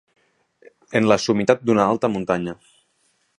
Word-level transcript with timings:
En 0.99 1.09
la 1.11 1.17
summitat 1.25 1.61
d'una 1.67 1.85
alta 1.93 2.11
muntanya. 2.15 2.57